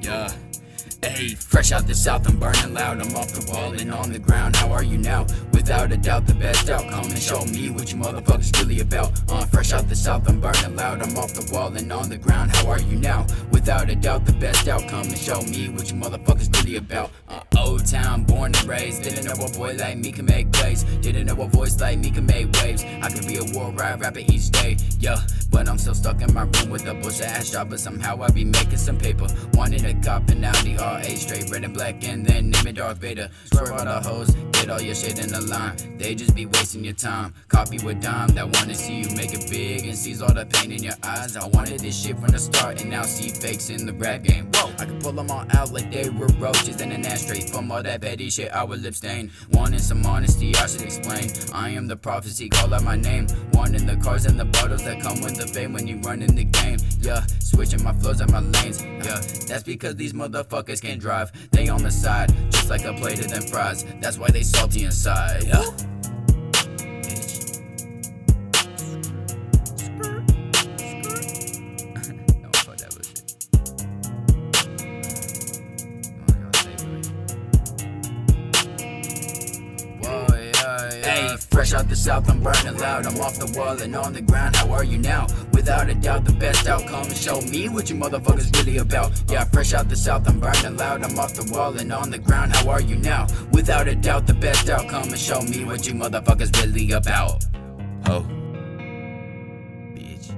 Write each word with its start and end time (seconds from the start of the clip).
Yeah. 0.00 0.30
Hey, 1.02 1.28
fresh 1.28 1.72
out 1.72 1.86
the 1.86 1.94
south, 1.94 2.28
I'm 2.28 2.38
burning 2.38 2.74
loud. 2.74 3.00
I'm 3.00 3.14
off 3.16 3.32
the 3.32 3.50
wall 3.50 3.72
and 3.72 3.90
on 3.92 4.12
the 4.12 4.18
ground. 4.18 4.56
How 4.56 4.70
are 4.70 4.82
you 4.82 4.98
now? 4.98 5.26
Without 5.64 5.92
a 5.92 5.96
doubt, 5.96 6.26
the 6.26 6.34
best 6.34 6.68
outcome. 6.68 7.06
And 7.06 7.18
show 7.18 7.42
me 7.46 7.70
what 7.70 7.90
you 7.90 7.96
motherfuckers 7.98 8.54
really 8.60 8.80
about. 8.80 9.12
Uh, 9.30 9.46
fresh 9.46 9.72
out 9.72 9.88
the 9.88 9.96
south, 9.96 10.28
I'm 10.28 10.38
burning 10.38 10.76
loud. 10.76 11.00
I'm 11.00 11.16
off 11.16 11.32
the 11.32 11.50
wall 11.50 11.74
and 11.74 11.90
on 11.90 12.10
the 12.10 12.18
ground. 12.18 12.54
How 12.54 12.68
are 12.68 12.80
you 12.82 12.98
now? 12.98 13.26
Without 13.50 13.88
a 13.88 13.94
doubt, 13.96 14.26
the 14.26 14.34
best 14.34 14.68
outcome. 14.68 15.06
And 15.06 15.16
show 15.16 15.40
me 15.40 15.70
what 15.70 15.90
you 15.90 15.96
motherfuckers 15.96 16.54
really 16.58 16.76
about. 16.76 17.12
Uh, 17.30 17.40
O-town, 17.56 18.24
born 18.24 18.54
and 18.54 18.64
raised. 18.64 19.04
Didn't 19.04 19.24
know 19.24 19.42
a 19.42 19.50
boy 19.52 19.72
like 19.78 19.96
me 19.96 20.12
can 20.12 20.26
make 20.26 20.52
plays. 20.52 20.84
Didn't 21.00 21.24
know 21.28 21.42
a 21.42 21.48
voice 21.48 21.80
like 21.80 21.98
me 21.98 22.10
can 22.10 22.26
make 22.26 22.52
waves. 22.60 22.84
I 23.00 23.08
could 23.08 23.26
be 23.26 23.38
a 23.38 23.44
war 23.58 23.70
ride 23.72 24.02
rapper 24.02 24.20
each 24.20 24.50
day. 24.50 24.76
Yeah, 24.98 25.16
but 25.50 25.66
I'm 25.66 25.78
still 25.78 25.94
stuck 25.94 26.20
in 26.20 26.34
my 26.34 26.42
room 26.42 26.68
with 26.68 26.86
a 26.86 26.92
bullshit 26.92 27.28
ass 27.28 27.50
job. 27.52 27.70
But 27.70 27.80
somehow 27.80 28.20
I 28.20 28.28
be 28.28 28.44
making 28.44 28.76
some 28.76 28.98
paper. 28.98 29.28
Wanted 29.54 29.82
a 29.86 29.94
cop 29.94 30.28
and 30.28 30.44
Audi 30.44 30.74
R8 30.74 31.16
straight 31.16 31.50
red 31.50 31.64
and 31.64 31.72
black. 31.72 32.06
And 32.06 32.26
then 32.26 32.50
name 32.50 32.66
it 32.66 32.74
Darth 32.74 32.98
Vader. 32.98 33.30
Swerve 33.46 33.72
all 33.72 33.84
the 33.86 34.00
hoes, 34.06 34.30
get 34.52 34.68
all 34.68 34.82
your 34.82 34.94
shit 34.94 35.18
in 35.18 35.30
the 35.30 35.40
line. 35.40 35.53
They 36.04 36.14
just 36.14 36.34
be 36.34 36.46
wasting 36.46 36.84
your 36.84 36.94
time. 36.94 37.32
Copy 37.48 37.78
with 37.84 38.02
dime 38.02 38.28
that 38.30 38.44
wanna 38.44 38.74
see 38.74 39.00
you 39.00 39.16
make 39.16 39.32
it 39.32 39.48
big 39.48 39.86
and 39.86 39.96
sees 39.96 40.20
all 40.20 40.34
the 40.34 40.44
pain 40.44 40.72
in 40.72 40.82
your 40.82 40.94
eyes. 41.02 41.36
I 41.36 41.46
wanted 41.48 41.80
this 41.80 41.98
shit 41.98 42.18
from 42.18 42.28
the 42.28 42.38
start 42.38 42.80
and 42.82 42.90
now 42.90 43.02
see 43.02 43.30
fakes 43.30 43.70
in 43.70 43.86
the 43.86 43.92
rap 43.94 44.22
game. 44.22 44.50
Whoa, 44.54 44.72
I 44.78 44.84
can 44.84 44.98
pull 45.00 45.12
them 45.12 45.30
all 45.30 45.46
out 45.54 45.72
like 45.72 45.90
they 45.90 46.10
were 46.10 46.26
roaches 46.38 46.80
in 46.80 46.92
an 46.92 47.06
ashtray. 47.06 47.40
From 47.40 47.70
all 47.70 47.82
that 47.82 48.02
petty 48.02 48.28
shit, 48.30 48.50
I 48.52 48.64
would 48.64 48.82
lip 48.82 48.94
stain. 48.94 49.30
Wanting 49.52 49.78
some 49.78 50.04
honesty, 50.04 50.54
I 50.56 50.66
should 50.66 50.82
explain. 50.82 51.30
I 51.52 51.70
am 51.70 51.86
the 51.86 51.96
prophecy, 51.96 52.48
call 52.48 52.74
out 52.74 52.82
my 52.82 52.96
name. 52.96 53.26
Wanting 53.52 53.86
the 53.86 53.96
cars 53.96 54.26
and 54.26 54.38
the 54.38 54.44
bottles 54.44 54.84
that 54.84 55.00
come 55.00 55.20
with 55.22 55.36
the 55.36 55.46
fame 55.46 55.72
when 55.72 55.86
you 55.86 56.00
run 56.00 56.20
in 56.22 56.34
the 56.34 56.44
game. 56.44 56.78
Yeah, 57.00 57.24
switching 57.38 57.82
my 57.82 57.92
flows 57.94 58.20
and 58.20 58.30
my 58.32 58.40
lanes. 58.40 58.82
Yeah, 58.82 59.20
that's 59.46 59.62
because 59.62 59.94
these 59.96 60.12
motherfuckers 60.12 60.82
can't 60.82 61.00
drive. 61.00 61.32
They 61.50 61.68
on 61.68 61.82
the 61.82 61.90
side, 61.90 62.34
just 62.50 62.68
like 62.68 62.84
a 62.84 62.92
plate 62.94 63.20
of 63.20 63.28
them 63.30 63.42
fries. 63.42 63.84
That's 64.00 64.18
why 64.18 64.28
they 64.28 64.42
salty 64.42 64.84
inside. 64.84 65.43
Yeah. 65.44 65.60
No, 72.40 72.50
fuck 72.54 72.76
that 72.78 72.90
bullshit. 72.94 73.34
Whoa, 80.00 80.26
yeah, 80.30 80.94
yeah. 80.94 81.04
Hey, 81.04 81.36
Fresh 81.64 81.80
out 81.80 81.88
the 81.88 81.96
south, 81.96 82.28
I'm 82.28 82.42
burning 82.42 82.76
loud. 82.76 83.06
I'm 83.06 83.18
off 83.22 83.38
the 83.38 83.50
wall 83.58 83.80
and 83.80 83.96
on 83.96 84.12
the 84.12 84.20
ground. 84.20 84.54
How 84.54 84.70
are 84.72 84.84
you 84.84 84.98
now? 84.98 85.26
Without 85.54 85.88
a 85.88 85.94
doubt, 85.94 86.26
the 86.26 86.34
best 86.34 86.66
outcome. 86.68 87.10
Show 87.14 87.40
me 87.40 87.70
what 87.70 87.88
you 87.88 87.96
motherfuckers 87.96 88.54
really 88.58 88.76
about. 88.76 89.12
Yeah, 89.30 89.44
fresh 89.44 89.72
out 89.72 89.88
the 89.88 89.96
south, 89.96 90.28
I'm 90.28 90.38
burning 90.40 90.76
loud. 90.76 91.02
I'm 91.02 91.18
off 91.18 91.32
the 91.32 91.50
wall 91.50 91.74
and 91.78 91.90
on 91.90 92.10
the 92.10 92.18
ground. 92.18 92.54
How 92.54 92.68
are 92.68 92.82
you 92.82 92.96
now? 92.96 93.28
Without 93.50 93.88
a 93.88 93.94
doubt, 93.94 94.26
the 94.26 94.34
best 94.34 94.68
outcome. 94.68 95.14
Show 95.14 95.40
me 95.40 95.64
what 95.64 95.86
you 95.86 95.94
motherfuckers 95.94 96.54
really 96.62 96.92
about. 96.92 97.46
Oh. 98.10 98.26
Bitch. 99.96 100.34